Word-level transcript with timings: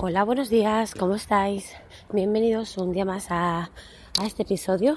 Hola, 0.00 0.22
buenos 0.22 0.48
días, 0.48 0.94
¿cómo 0.94 1.16
estáis? 1.16 1.74
Bienvenidos 2.12 2.78
un 2.78 2.92
día 2.92 3.04
más 3.04 3.26
a, 3.30 3.72
este 4.24 4.44
episodio 4.44 4.96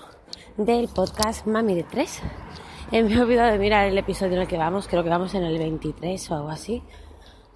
del 0.58 0.90
podcast 0.90 1.48
Mami 1.48 1.74
de 1.74 1.82
3. 1.82 2.22
Eh, 2.92 3.02
me 3.02 3.16
he 3.16 3.20
olvidado 3.20 3.52
de 3.52 3.58
mirar 3.58 3.88
el 3.88 3.98
episodio 3.98 4.34
en 4.34 4.42
el 4.42 4.48
que 4.48 4.60
vamos, 4.60 4.88
creo 4.88 5.04
que 5.04 5.10
vamos 5.10 5.34
en 5.34 5.42
el 5.42 5.58
23 5.58 6.30
o 6.30 6.36
algo 6.36 6.50
así. 6.50 6.84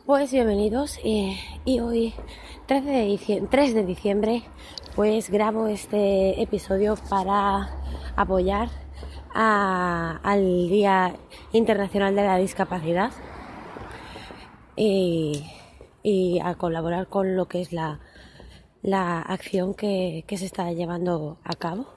Pues 0.07 0.31
bienvenidos 0.31 0.99
eh, 1.03 1.37
y 1.65 1.81
hoy 1.81 2.15
3 2.65 2.83
de, 2.83 3.05
diciembre, 3.05 3.47
3 3.51 3.73
de 3.75 3.85
diciembre 3.85 4.43
pues 4.95 5.29
grabo 5.29 5.67
este 5.67 6.41
episodio 6.41 6.95
para 7.11 7.69
apoyar 8.15 8.69
al 9.35 10.69
Día 10.69 11.15
Internacional 11.51 12.15
de 12.15 12.23
la 12.23 12.37
Discapacidad. 12.37 13.11
Y 14.75 15.45
y 16.05 16.39
a 16.39 16.53
colaborar 16.53 17.07
con 17.07 17.35
lo 17.35 17.47
que 17.47 17.61
es 17.61 17.73
la, 17.73 17.99
acción 19.21 19.73
que, 19.73 20.23
se 20.29 20.45
está 20.45 20.71
llevando 20.71 21.39
a 21.43 21.55
cabo. 21.55 21.87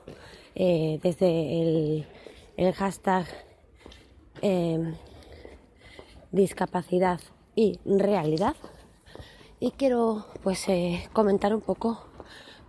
Eh, 0.54 0.98
desde 1.02 2.06
el, 2.56 2.72
hashtag 2.74 3.26
em, 4.40 4.94
discapacidad 6.32 7.20
y 7.54 7.78
realidad. 7.84 8.56
Y 9.60 9.72
quiero 9.72 10.24
pues 10.42 10.66
eh, 10.70 11.06
comentar 11.12 11.54
un 11.54 11.60
poco 11.60 12.02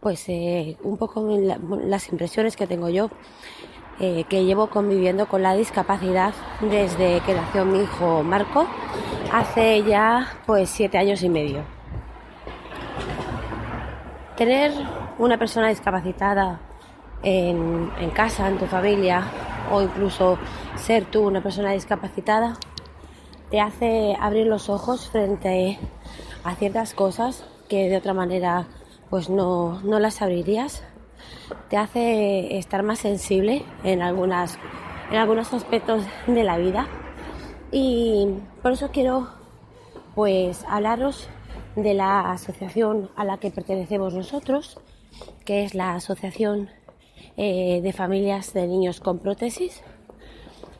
pues 0.01 0.27
eh, 0.27 0.77
un 0.83 0.97
poco 0.97 1.25
las 1.85 2.09
impresiones 2.09 2.57
que 2.57 2.67
tengo 2.67 2.89
yo 2.89 3.09
que 3.99 4.45
llevo 4.45 4.69
conviviendo 4.69 5.27
con 5.27 5.43
la 5.43 5.55
discapacidad 5.55 6.33
desde 6.61 7.19
que 7.25 7.33
nació 7.33 7.65
mi 7.65 7.79
hijo 7.79 8.23
Marco 8.23 8.65
hace 9.31 9.83
ya 9.83 10.27
pues 10.45 10.69
siete 10.69 10.97
años 10.97 11.23
y 11.23 11.29
medio. 11.29 11.63
Tener 14.35 14.71
una 15.17 15.37
persona 15.37 15.69
discapacitada 15.69 16.61
en, 17.23 17.89
casa, 18.13 18.47
en 18.47 18.57
tu 18.57 18.65
familia, 18.65 19.23
o 19.71 19.81
incluso 19.81 20.37
ser 20.75 21.05
tú 21.05 21.27
una 21.27 21.41
persona 21.41 21.71
discapacitada, 21.71 22.57
te 23.51 23.59
hace 23.59 24.15
abrir 24.19 24.47
los 24.47 24.69
ojos 24.69 25.09
frente 25.09 25.79
a 26.43 26.55
ciertas 26.55 26.93
cosas 26.93 27.45
que 27.67 27.89
de 27.89 27.97
otra 27.97 28.13
manera 28.13 28.67
pues 29.09 29.29
no, 29.29 29.81
no 29.81 29.99
las 29.99 30.21
abrirías. 30.21 30.83
Te 31.69 31.77
hace 31.77 32.57
estar 32.57 32.83
más 32.83 32.99
sensible 32.99 33.65
en, 33.83 34.01
algunas, 34.01 34.57
en 35.11 35.17
algunos 35.17 35.53
aspectos 35.53 36.03
de 36.27 36.43
la 36.43 36.57
vida 36.57 36.87
y 37.71 38.27
por 38.61 38.73
eso 38.73 38.89
quiero 38.91 39.27
pues 40.15 40.65
hablaros 40.67 41.27
de 41.75 41.93
la 41.93 42.31
asociación 42.31 43.09
a 43.15 43.23
la 43.23 43.37
que 43.37 43.51
pertenecemos 43.51 44.13
nosotros, 44.13 44.79
que 45.45 45.63
es 45.63 45.75
la 45.75 45.95
Asociación 45.95 46.69
eh, 47.37 47.79
de 47.81 47.93
Familias 47.93 48.53
de 48.53 48.67
Niños 48.67 48.99
con 48.99 49.19
Prótesis. 49.19 49.81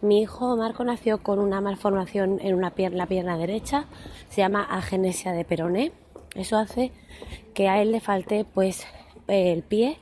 Mi 0.02 0.22
hijo 0.22 0.56
Marco 0.56 0.84
nació 0.84 1.22
con 1.22 1.40
una 1.40 1.62
malformación 1.62 2.40
en 2.42 2.56
una 2.56 2.72
pierna, 2.72 2.98
la 2.98 3.06
pierna 3.06 3.38
derecha, 3.38 3.86
se 4.30 4.42
llama 4.42 4.64
agenesia 4.64 5.32
de 5.34 5.46
peroné. 5.46 5.92
Eso 6.36 6.58
hace 6.58 6.92
que 7.54 7.70
a 7.70 7.82
él 7.82 7.92
le 7.92 8.00
falte 8.00 8.46
pues 8.46 8.86
el 9.28 9.64
pie 9.64 9.98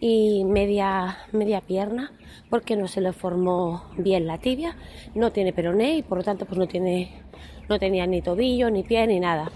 y 0.00 0.44
media, 0.44 1.18
media 1.32 1.60
pierna 1.60 2.12
porque 2.50 2.76
no 2.76 2.88
se 2.88 3.00
le 3.00 3.12
formó 3.12 3.84
bien 3.96 4.26
la 4.26 4.38
tibia, 4.38 4.76
no 5.14 5.32
tiene 5.32 5.52
peroné 5.52 5.96
y 5.96 6.02
por 6.02 6.18
lo 6.18 6.24
tanto 6.24 6.46
pues 6.46 6.58
no 6.58 6.66
tiene 6.66 7.22
no 7.68 7.78
tenía 7.78 8.06
ni 8.06 8.22
tobillo, 8.22 8.70
ni 8.70 8.82
pie, 8.82 9.06
ni 9.06 9.20
nada. 9.20 9.50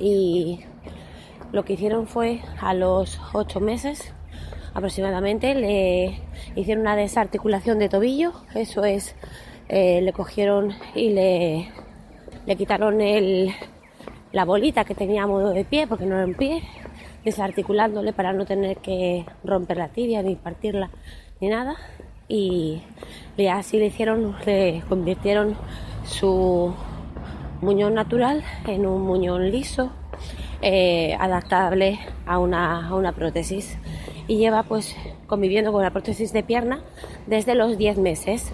Y 0.00 0.60
lo 1.52 1.64
que 1.64 1.74
hicieron 1.74 2.06
fue 2.06 2.40
a 2.60 2.74
los 2.74 3.20
ocho 3.32 3.60
meses 3.60 4.12
aproximadamente 4.74 5.54
le 5.54 6.20
hicieron 6.54 6.82
una 6.82 6.96
desarticulación 6.96 7.78
de 7.78 7.88
tobillo, 7.88 8.32
eso 8.54 8.84
es, 8.84 9.16
eh, 9.68 10.00
le 10.02 10.12
cogieron 10.12 10.72
y 10.94 11.10
le, 11.10 11.68
le 12.46 12.56
quitaron 12.56 13.00
el, 13.00 13.52
la 14.32 14.44
bolita 14.44 14.84
que 14.84 14.94
tenía 14.94 15.24
a 15.24 15.26
modo 15.26 15.50
de 15.50 15.64
pie, 15.64 15.86
porque 15.86 16.06
no 16.06 16.14
era 16.14 16.24
un 16.24 16.34
pie, 16.34 16.62
desarticulándole 17.28 18.12
para 18.14 18.32
no 18.32 18.46
tener 18.46 18.78
que 18.78 19.26
romper 19.44 19.76
la 19.76 19.88
tibia 19.88 20.22
ni 20.22 20.34
partirla 20.34 20.90
ni 21.40 21.48
nada. 21.48 21.76
Y, 22.26 22.82
así 23.50 23.78
le 23.78 23.86
hicieron, 23.86 24.36
le 24.46 24.82
convirtieron 24.88 25.56
su 26.04 26.74
muñón 27.60 27.94
natural 27.94 28.42
en 28.66 28.86
un 28.86 29.02
muñón 29.02 29.50
liso, 29.50 29.90
eh, 30.62 31.16
adaptable 31.20 31.98
a 32.26 32.38
una, 32.38 32.88
a 32.88 32.94
una 32.94 33.12
prótesis. 33.12 33.78
Y 34.26 34.36
lleva 34.38 34.62
pues 34.62 34.94
conviviendo 35.26 35.72
con 35.72 35.82
la 35.82 35.90
prótesis 35.90 36.32
de 36.32 36.42
pierna 36.42 36.80
desde 37.26 37.54
los 37.54 37.76
10 37.76 37.98
meses. 37.98 38.52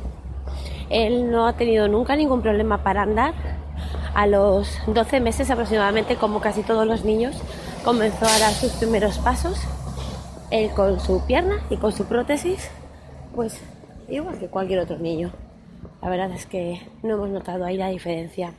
Él 0.91 1.31
no 1.31 1.47
ha 1.47 1.55
tenido 1.55 1.89
nunca 1.89 2.17
ningún 2.17 2.43
problema 2.43 2.83
para 2.83 3.03
andar. 3.03 3.34
A 4.15 4.29
los 4.29 4.79
12 4.87 5.19
meses 5.19 5.51
aproximadamente, 5.51 6.15
como 6.15 6.41
casi 6.41 6.63
todos 6.63 6.87
los 6.87 7.05
niños, 7.05 7.43
comenzó 7.84 8.25
a 8.25 8.39
dar 8.39 8.53
sus 8.55 8.72
primeros 8.72 9.19
pasos, 9.19 9.59
él 10.50 10.71
con 10.71 10.99
su 11.00 11.25
pierna 11.27 11.62
y 11.69 11.77
con 11.77 11.93
su 11.93 12.06
prótesis, 12.06 12.71
pues 13.34 13.61
igual 14.09 14.39
que 14.39 14.49
cualquier 14.49 14.81
otro 14.81 14.99
niño. 14.99 15.33
La 16.00 16.09
verdad 16.09 16.33
es 16.33 16.47
que 16.47 16.81
no 17.03 17.15
hemos 17.15 17.28
notado 17.28 17.67
ahí 17.67 17.77
la 17.77 17.89
diferencia. 17.89 18.55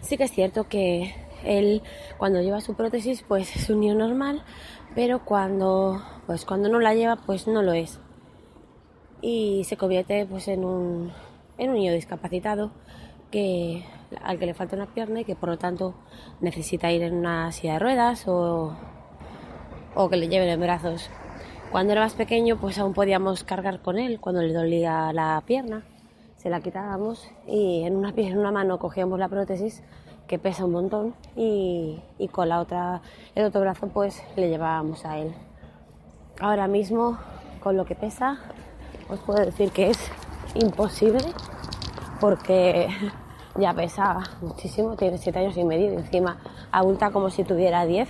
Sí 0.00 0.16
que 0.16 0.24
es 0.24 0.32
cierto 0.32 0.68
que 0.68 1.14
él 1.44 1.82
cuando 2.18 2.42
lleva 2.42 2.60
su 2.60 2.74
prótesis 2.74 3.22
pues 3.22 3.54
es 3.54 3.70
un 3.70 3.80
niño 3.80 3.94
normal, 3.94 4.42
pero 4.96 5.24
cuando 5.24 6.02
pues 6.26 6.44
cuando 6.44 6.68
no 6.68 6.80
la 6.80 6.94
lleva 6.94 7.16
pues 7.16 7.46
no 7.46 7.62
lo 7.62 7.72
es. 7.72 8.00
Y 9.20 9.62
se 9.64 9.76
convierte 9.76 10.26
pues 10.26 10.48
en 10.48 10.64
un, 10.64 11.12
en 11.56 11.70
un 11.70 11.76
niño 11.76 11.92
discapacitado 11.92 12.72
que 13.30 13.84
al 14.22 14.38
que 14.38 14.46
le 14.46 14.54
falta 14.54 14.76
una 14.76 14.86
pierna 14.86 15.20
y 15.20 15.24
que 15.24 15.36
por 15.36 15.48
lo 15.48 15.58
tanto 15.58 15.94
necesita 16.40 16.90
ir 16.90 17.02
en 17.02 17.14
una 17.14 17.50
silla 17.52 17.74
de 17.74 17.78
ruedas 17.78 18.26
o, 18.28 18.76
o 19.94 20.08
que 20.08 20.16
le 20.16 20.28
lleven 20.28 20.48
en 20.48 20.60
brazos. 20.60 21.10
Cuando 21.70 21.92
era 21.92 22.02
más 22.02 22.14
pequeño, 22.14 22.58
pues 22.58 22.78
aún 22.78 22.92
podíamos 22.92 23.44
cargar 23.44 23.80
con 23.80 23.98
él 23.98 24.20
cuando 24.20 24.42
le 24.42 24.52
dolía 24.52 25.12
la 25.12 25.42
pierna, 25.46 25.84
se 26.36 26.50
la 26.50 26.60
quitábamos 26.60 27.30
y 27.46 27.84
en 27.84 27.96
una, 27.96 28.12
en 28.16 28.38
una 28.38 28.52
mano 28.52 28.78
cogíamos 28.78 29.18
la 29.18 29.28
prótesis 29.28 29.82
que 30.26 30.38
pesa 30.38 30.64
un 30.64 30.72
montón 30.72 31.14
y, 31.36 32.00
y 32.18 32.28
con 32.28 32.48
la 32.48 32.60
otra, 32.60 33.00
el 33.34 33.44
otro 33.44 33.60
brazo 33.60 33.88
pues 33.88 34.22
le 34.36 34.48
llevábamos 34.48 35.04
a 35.04 35.18
él. 35.18 35.32
Ahora 36.40 36.68
mismo, 36.68 37.18
con 37.62 37.76
lo 37.76 37.84
que 37.84 37.94
pesa, 37.94 38.38
os 39.08 39.20
puedo 39.20 39.44
decir 39.44 39.70
que 39.70 39.90
es 39.90 39.98
imposible 40.54 41.20
porque 42.20 42.88
ya 43.56 43.74
pesa 43.74 44.20
muchísimo, 44.40 44.96
tiene 44.96 45.18
7 45.18 45.38
años 45.38 45.56
y 45.56 45.64
medio 45.64 45.92
y 45.92 45.96
encima 45.96 46.38
abulta 46.70 47.10
como 47.10 47.30
si 47.30 47.44
tuviera 47.44 47.84
10. 47.84 48.08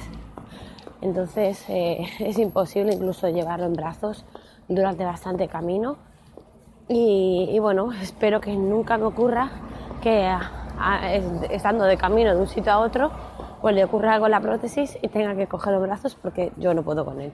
Entonces 1.01 1.65
eh, 1.69 2.07
es 2.21 2.39
imposible 2.39 2.95
incluso 2.95 3.29
llevarlo 3.29 3.67
en 3.67 3.75
brazos 3.75 4.25
durante 4.69 5.05
bastante 5.05 5.49
camino. 5.49 5.97
Y, 6.89 7.59
bueno, 7.61 7.91
espero 7.93 8.41
que 8.41 8.55
nunca 8.55 8.99
me 8.99 9.05
ocurra 9.05 9.51
que 10.03 10.31
estando 11.51 11.85
de 11.85 11.97
camino 11.97 12.35
de 12.35 12.41
un 12.41 12.49
sitio 12.49 12.73
a 12.73 12.81
otro, 12.81 13.11
pues 13.63 13.75
le 13.75 13.85
ocurra 13.85 14.15
algo 14.15 14.27
a 14.27 14.29
la 14.29 14.41
prótesis 14.41 14.99
y 15.01 15.09
tenga 15.09 15.35
que 15.35 15.47
coger 15.47 15.73
los 15.73 15.81
brazos 15.81 16.17
porque 16.17 16.53
yo 16.57 16.75
no 16.75 16.83
puedo 16.83 17.07
con 17.07 17.21
él. 17.21 17.33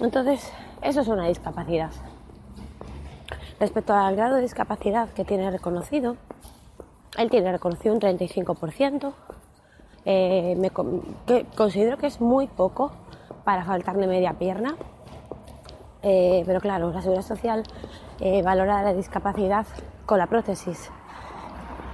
Entonces, 0.00 0.52
eso 0.82 1.00
es 1.00 1.08
una 1.08 1.26
discapacidad. 1.26 1.90
Respecto 3.58 3.94
al 3.94 4.14
grado 4.14 4.36
de 4.36 4.42
discapacidad 4.42 5.08
que 5.10 5.24
tiene 5.24 5.50
reconocido, 5.50 6.16
él 7.16 7.30
tiene 7.30 7.52
reconocido 7.52 7.94
un 7.94 8.00
35%. 8.00 9.12
Eh, 10.04 10.54
me, 10.56 10.70
considero 10.70 11.96
que 11.98 12.06
es 12.06 12.20
muy 12.20 12.46
poco 12.46 12.92
para 13.44 13.64
faltarle 13.64 14.06
media 14.06 14.34
pierna. 14.34 14.76
Eh, 16.02 16.44
pero 16.46 16.60
claro, 16.60 16.92
la 16.92 17.00
seguridad 17.00 17.26
social 17.26 17.64
eh, 18.20 18.42
valora 18.42 18.82
la 18.82 18.94
discapacidad 18.94 19.66
con 20.04 20.18
la 20.18 20.28
prótesis, 20.28 20.90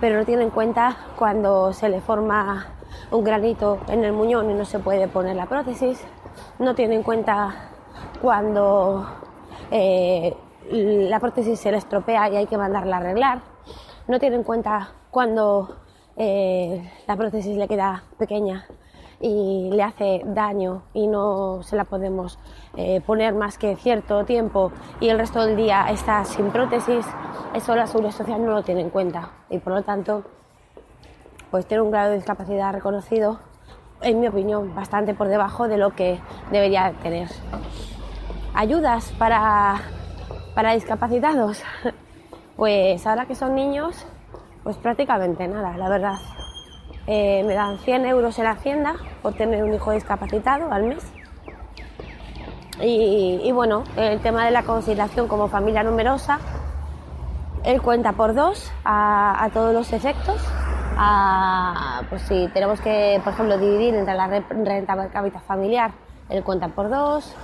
pero 0.01 0.19
no 0.19 0.27
tiene 0.27 0.43
en 0.43 0.51
cuenta 0.51 0.97
cuando 1.19 1.73
se 1.73 1.89
le 1.89 2.03
forma 2.03 2.67
un 3.11 3.25
granito 3.25 3.79
en 3.89 4.05
el 4.05 4.13
muñón 4.13 4.51
y 4.51 4.55
no 4.55 4.67
se 4.67 4.79
puede 4.79 5.09
poner 5.09 5.37
la 5.37 5.47
prótesis, 5.47 6.05
no 6.59 6.75
tiene 6.75 6.97
en 6.97 7.03
cuenta 7.03 7.71
cuando 8.21 9.07
la 9.71 11.21
prótesis 11.21 11.59
se 11.59 11.71
le 11.71 11.79
estropea 11.79 12.29
y 12.29 12.37
hay 12.37 12.47
que 12.47 12.59
mandarla 12.59 12.97
a 12.97 13.01
arreglar, 13.01 13.41
no 14.09 14.19
tiene 14.19 14.37
en 14.37 14.43
cuenta 14.43 14.91
cuando 15.13 15.77
eh, 16.17 16.91
la 17.07 17.17
prótesis 17.17 17.55
le 17.59 17.69
queda 17.69 18.03
pequeña 18.19 18.65
y 19.21 19.69
le 19.71 19.83
hace 19.83 20.23
daño 20.25 20.85
y 20.95 21.07
no 21.07 21.63
se 21.63 21.77
la 21.77 21.85
podemos 21.85 22.39
eh, 22.79 23.03
poner 23.03 23.35
más 23.35 23.59
que 23.59 23.77
cierto 23.77 24.25
tiempo 24.25 24.73
y 25.01 25.11
el 25.11 25.19
resto 25.19 25.45
del 25.45 25.55
día 25.55 25.87
está 25.91 26.25
sin 26.25 26.51
prótesis, 26.51 27.05
eso 27.55 27.77
la 27.77 27.87
seguridad 27.87 28.13
social 28.13 28.43
no 28.43 28.53
lo 28.53 28.63
tiene 28.63 28.81
en 28.81 28.89
cuenta 28.89 29.33
y 29.51 29.59
por 29.59 29.75
lo 29.75 29.83
tanto 29.83 30.25
pues 31.51 31.67
tener 31.67 31.83
un 31.83 31.91
grado 31.91 32.09
de 32.09 32.17
discapacidad 32.17 32.73
reconocido 32.73 33.39
en 34.01 34.19
mi 34.19 34.29
opinión, 34.29 34.75
bastante 34.75 35.13
por 35.13 35.29
debajo 35.29 35.69
de 35.69 35.77
lo 35.77 35.95
que 35.95 36.19
debería 36.51 36.95
tener. 37.03 37.29
Ayudas 38.55 39.13
para, 39.19 39.83
para 40.55 40.73
discapacitados. 40.73 41.63
Pues 42.55 43.07
ahora 43.07 43.25
que 43.27 43.35
son 43.35 43.55
niños, 43.57 44.07
pues 44.63 44.77
prácticamente 44.77 45.47
nada, 45.49 45.77
la 45.77 45.89
verdad. 45.89 46.15
Eh, 47.07 47.43
me 47.47 47.55
dan 47.55 47.79
100 47.79 48.07
euros 48.07 48.39
en 48.39 48.47
Hacienda 48.47 48.95
por 49.23 49.35
tener 49.35 49.65
un 49.65 49.75
hijo 49.75 49.91
discapacitado 49.91 50.71
al 50.73 50.85
mes. 50.85 51.13
Y, 52.81 53.51
bueno, 53.53 53.85
el 53.97 54.21
tema 54.21 54.45
de 54.45 54.51
la 54.51 54.65
conciliación 54.65 55.29
como 55.29 55.47
familia 55.49 55.85
numerosa, 55.85 56.41
él 57.63 57.81
cuenta 57.81 58.13
por 58.13 58.35
dos 58.35 58.73
a, 58.85 59.49
todos 59.53 59.73
los 59.73 59.93
efectos. 59.93 60.41
pues 62.09 62.23
si 62.23 62.49
tenemos 62.49 62.81
que, 62.81 63.21
por 63.23 63.35
ejemplo, 63.35 63.59
dividir 63.59 63.95
entre 63.95 64.15
la 64.15 64.27
renta 64.27 64.97
per 64.97 65.11
cápita 65.11 65.39
familiar, 65.41 65.93
él 66.29 66.43
cuenta 66.43 66.69
por 66.69 66.89
dos. 66.89 67.37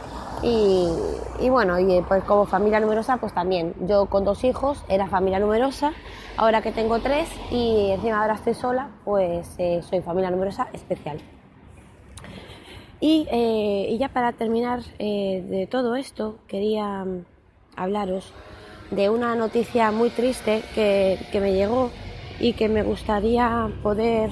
Bueno, 1.49 1.79
y 1.79 2.03
pues 2.03 2.25
como 2.25 2.47
familia 2.47 2.81
numerosa, 2.81 3.19
pues 3.19 3.33
también. 3.33 3.75
Yo 3.87 4.07
con 4.07 4.25
dos 4.25 4.43
hijos 4.43 4.85
era 4.89 5.07
familia 5.07 5.39
numerosa, 5.39 5.93
ahora 6.37 6.63
que 6.63 6.73
tengo 6.73 6.99
tres 6.99 7.29
y 7.51 7.91
encima 7.93 8.21
ahora 8.21 8.35
estoy 8.35 8.55
sola, 8.55 8.89
pues 9.05 9.55
eh, 9.59 9.81
soy 9.89 10.01
familia 10.01 10.31
numerosa 10.31 10.69
especial. 10.73 11.19
Eh, 13.01 13.87
y, 13.91 13.99
ya 13.99 14.09
para 14.09 14.33
terminar 14.33 14.81
eh, 14.99 15.45
de 15.49 15.69
todo 15.69 15.95
esto, 15.95 16.39
quería 16.49 17.05
mm, 17.05 17.25
hablaros 17.77 18.33
de 18.91 19.09
una 19.09 19.37
noticia 19.37 19.93
muy 19.93 20.11
triste 20.11 20.63
que, 20.75 21.19
me 21.41 21.53
llegó 21.53 21.91
y 22.41 22.55
que 22.55 22.69
me 22.69 22.83
gustaría 22.83 23.71
poder 23.83 24.31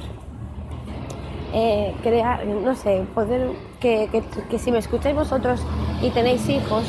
crear, 2.03 2.45
no 2.47 2.75
sé, 2.75 3.07
poder 3.15 3.53
que, 3.81 4.23
que, 4.51 4.59
si 4.59 4.73
me 4.73 4.79
escucháis 4.79 5.15
vosotros 5.15 5.65
y 6.03 6.11
tenéis 6.11 6.49
hijos, 6.49 6.85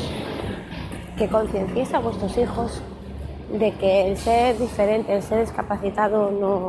que 1.16 1.28
concienciéis 1.28 1.92
a 1.94 1.98
vuestros 1.98 2.36
hijos 2.38 2.82
de 3.52 3.72
que 3.72 4.08
el 4.08 4.16
ser 4.16 4.58
diferente, 4.58 5.14
el 5.14 5.22
ser 5.22 5.40
discapacitado 5.40 6.30
no, 6.30 6.66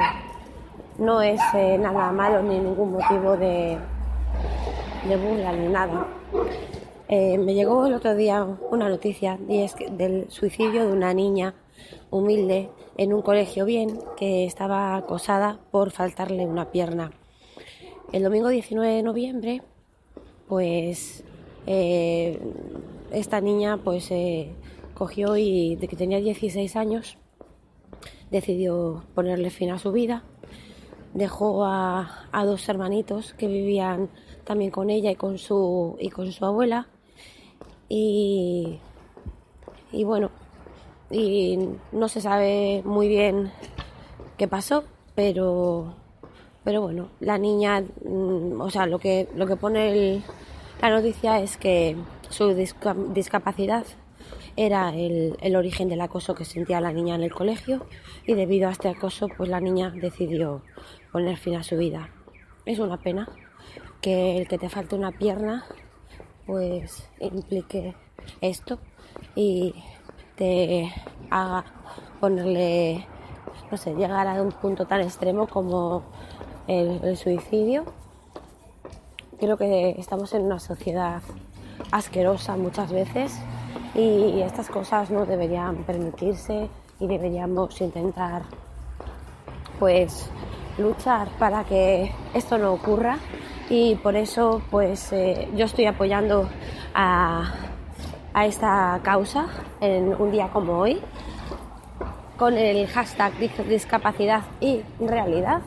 no 0.97 1.21
es 1.21 1.41
eh, 1.53 1.77
nada 1.77 2.11
malo 2.11 2.41
ni 2.41 2.57
ningún 2.57 2.93
motivo 2.93 3.35
de, 3.35 3.77
de 5.07 5.17
burla 5.17 5.51
ni 5.51 5.67
nada. 5.67 6.07
Eh, 7.09 7.37
me 7.37 7.53
llegó 7.53 7.87
el 7.87 7.93
otro 7.93 8.15
día 8.15 8.45
una 8.71 8.87
noticia 8.87 9.39
y 9.47 9.63
es 9.63 9.75
del 9.91 10.29
suicidio 10.29 10.87
de 10.87 10.93
una 10.93 11.13
niña 11.13 11.55
humilde 12.11 12.69
en 12.97 13.13
un 13.13 13.21
colegio 13.21 13.65
bien 13.65 13.99
que 14.15 14.45
estaba 14.45 14.95
acosada 14.95 15.59
por 15.71 15.91
faltarle 15.91 16.45
una 16.45 16.71
pierna. 16.71 17.11
El 18.11 18.23
domingo 18.23 18.49
19 18.49 18.93
de 18.93 19.03
noviembre 19.03 19.61
pues 20.47 21.23
eh, 21.65 22.39
esta 23.11 23.41
niña 23.41 23.77
pues 23.77 24.09
eh, 24.11 24.51
cogió 24.93 25.37
y 25.37 25.75
de 25.75 25.87
que 25.87 25.95
tenía 25.95 26.19
16 26.19 26.75
años 26.75 27.17
decidió 28.31 29.03
ponerle 29.15 29.49
fin 29.49 29.71
a 29.71 29.79
su 29.79 29.91
vida. 29.91 30.23
Dejó 31.13 31.65
a, 31.65 32.27
dos 32.45 32.67
hermanitos 32.69 33.33
que 33.33 33.47
vivían 33.47 34.09
también 34.43 34.71
con 34.71 34.89
ella 34.89 35.11
y 35.11 35.15
con 35.15 35.37
su, 35.37 35.97
y 35.99 36.09
con 36.09 36.31
su 36.31 36.45
abuela. 36.45 36.87
Y, 37.87 38.79
y 39.91 40.03
bueno, 40.03 40.29
y 41.09 41.57
no 41.91 42.07
se 42.07 42.21
sabe 42.21 42.83
muy 42.85 43.07
bien 43.07 43.51
qué 44.37 44.47
pasó, 44.47 44.83
pero 45.15 45.95
pero 46.63 46.81
bueno, 46.81 47.09
la 47.19 47.37
niña, 47.37 47.81
mm, 47.81 48.61
o 48.61 48.69
sea, 48.69 48.85
lo 48.85 48.99
que, 48.99 49.27
lo 49.35 49.47
que 49.47 49.55
pone 49.55 50.21
la 50.81 50.89
noticia 50.89 51.39
es 51.39 51.57
que 51.57 51.95
su 52.29 52.53
discapacidad 52.53 53.85
era 54.55 54.89
el, 54.89 55.55
origen 55.55 55.89
del 55.89 56.01
acoso 56.01 56.35
que 56.35 56.45
sentía 56.45 56.81
la 56.81 56.91
niña 56.91 57.15
en 57.15 57.23
el 57.23 57.33
colegio 57.33 57.85
y 58.25 58.33
debido 58.33 58.67
a 58.67 58.71
este 58.71 58.89
acoso 58.89 59.27
pues 59.37 59.49
la 59.49 59.59
niña 59.59 59.89
decidió 59.89 60.61
poner 61.11 61.37
fin 61.37 61.55
a 61.55 61.63
su 61.63 61.77
vida. 61.77 62.09
Es 62.65 62.79
una 62.79 62.97
pena 62.97 63.29
que 64.01 64.37
el 64.37 64.47
que 64.47 64.57
te 64.57 64.69
falte 64.69 64.95
una 64.95 65.11
pierna 65.11 65.65
pues 66.45 67.09
implique 67.19 67.95
esto 68.41 68.79
y 69.35 69.75
te 70.35 70.91
haga 71.29 71.65
ponerle, 72.19 73.05
no 73.69 73.77
sé, 73.77 73.93
llegar 73.95 74.27
a 74.27 74.41
un 74.41 74.51
punto 74.51 74.85
tan 74.85 75.01
extremo 75.01 75.47
como 75.47 76.03
el, 76.67 77.17
suicidio. 77.17 77.85
Creo 79.39 79.55
que 79.55 79.91
estamos 79.97 80.33
en 80.33 80.41
una 80.41 80.59
sociedad 80.59 81.21
asquerosa 81.91 82.57
muchas 82.57 82.91
veces 82.91 83.39
y 83.95 84.41
estas 84.41 84.67
cosas 84.67 85.09
no 85.11 85.25
deberían 85.25 85.85
permitirse 85.85 86.67
y 86.99 87.07
deberíamos 87.07 87.79
intentar 87.79 88.41
pues 89.79 90.29
luchar 90.77 91.29
para 91.39 91.63
que 91.63 92.11
esto 92.33 92.57
no 92.57 92.73
ocurra. 92.73 93.17
Y 93.69 93.95
por 93.95 94.17
eso 94.17 94.61
pues 94.69 95.13
eh, 95.13 95.47
yo 95.55 95.65
estoy 95.65 95.85
apoyando 95.85 96.49
a, 96.93 97.53
a, 98.33 98.45
esta 98.45 98.99
causa 99.03 99.47
en 99.79 100.21
un 100.21 100.31
día 100.31 100.49
como 100.51 100.79
hoy 100.79 101.01
con 102.35 102.57
el 102.57 102.87
hashtag 102.87 103.37
discapacidad 103.69 104.41
y 104.59 104.81
realidad. 104.99 105.61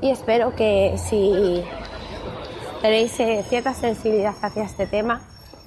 Y 0.00 0.10
espero 0.10 0.54
que 0.54 0.94
si 0.96 1.62
tenéis 2.80 3.18
eh, 3.20 3.44
cierta 3.48 3.74
sensibilidad 3.74 4.34
hacia 4.40 4.64
este 4.64 4.86
tema, 4.86 5.20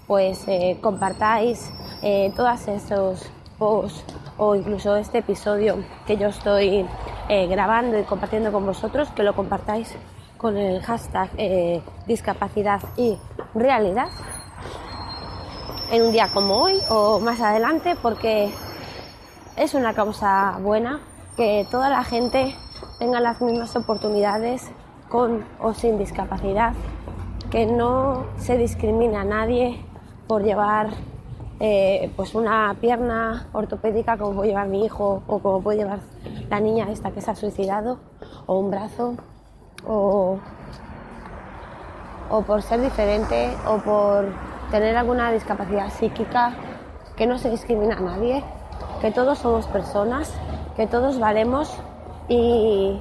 pues 0.07 0.47
eh, 0.47 0.77
compartáis 0.81 1.71
eh, 2.01 2.31
todos 2.35 2.67
esos 2.67 3.29
posts 3.57 4.03
o 4.37 4.55
incluso 4.55 4.95
este 4.95 5.19
episodio 5.19 5.83
que 6.07 6.17
yo 6.17 6.29
estoy 6.29 6.85
grabando 7.29 7.97
y 7.97 8.03
compartiendo 8.03 8.51
con 8.51 8.65
vosotros, 8.65 9.09
que 9.11 9.23
lo 9.23 9.33
compartáis 9.33 9.95
con 10.37 10.57
el 10.57 10.81
hashtag 10.81 11.29
discapacidad 12.05 12.81
y 12.97 13.17
realidad 13.53 14.09
en 15.91 16.01
un 16.01 16.11
día 16.11 16.27
como 16.33 16.55
hoy 16.55 16.77
o 16.89 17.19
más 17.19 17.39
adelante 17.39 17.95
porque 18.01 18.51
es 19.55 19.73
una 19.75 19.93
causa 19.93 20.57
buena 20.61 20.99
que 21.37 21.65
toda 21.71 21.89
la 21.89 22.03
gente 22.03 22.53
tenga 22.99 23.21
las 23.21 23.39
mismas 23.39 23.77
oportunidades 23.77 24.69
con 25.11 25.43
o 25.59 25.73
sin 25.73 25.97
discapacidad, 25.97 26.73
que 27.49 27.65
no 27.65 28.25
se 28.37 28.57
discrimina 28.57 29.21
a 29.21 29.25
nadie 29.25 29.83
por 30.27 30.41
llevar 30.41 30.91
eh, 31.59 32.11
pues 32.15 32.33
una 32.33 32.73
pierna 32.79 33.47
ortopédica 33.51 34.17
como 34.17 34.35
puede 34.35 34.49
llevar 34.49 34.67
mi 34.67 34.85
hijo 34.85 35.21
o 35.27 35.39
como 35.39 35.61
puede 35.61 35.79
llevar 35.79 35.99
la 36.49 36.59
niña 36.61 36.89
esta 36.89 37.11
que 37.11 37.21
se 37.21 37.29
ha 37.29 37.35
suicidado, 37.35 37.99
o 38.45 38.57
un 38.57 38.71
brazo, 38.71 39.15
o, 39.85 40.39
o 42.29 42.41
por 42.43 42.61
ser 42.61 42.81
diferente 42.81 43.51
o 43.67 43.77
por 43.79 44.29
tener 44.71 44.95
alguna 44.95 45.31
discapacidad 45.31 45.89
psíquica, 45.89 46.53
que 47.17 47.27
no 47.27 47.37
se 47.37 47.49
discrimina 47.49 47.97
a 47.97 47.99
nadie, 47.99 48.43
que 49.01 49.11
todos 49.11 49.39
somos 49.39 49.67
personas, 49.67 50.33
que 50.77 50.87
todos 50.87 51.19
valemos 51.19 51.77
y, 52.29 52.97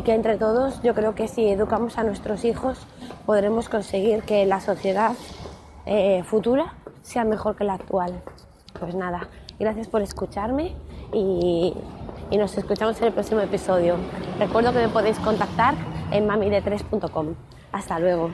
que 0.00 0.14
entre 0.14 0.38
todos 0.38 0.82
yo 0.82 0.94
creo 0.94 1.14
que 1.14 1.28
si 1.28 1.46
educamos 1.46 1.98
a 1.98 2.04
nuestros 2.04 2.46
hijos 2.46 2.78
podremos 3.26 3.68
conseguir 3.68 4.22
que 4.22 4.46
la 4.46 4.60
sociedad 4.60 5.12
eh, 5.84 6.22
futura 6.24 6.74
sea 7.02 7.24
mejor 7.24 7.56
que 7.56 7.64
la 7.64 7.74
actual. 7.74 8.22
Pues 8.80 8.94
nada, 8.94 9.28
gracias 9.58 9.88
por 9.88 10.00
escucharme 10.00 10.74
y, 11.12 11.74
y 12.30 12.36
nos 12.38 12.56
escuchamos 12.56 12.98
en 13.00 13.08
el 13.08 13.12
próximo 13.12 13.40
episodio. 13.42 13.96
Recuerdo 14.38 14.72
que 14.72 14.78
me 14.78 14.88
podéis 14.88 15.18
contactar 15.18 15.74
en 16.10 16.26
mamide3.com. 16.26 17.34
Hasta 17.72 17.98
luego. 17.98 18.30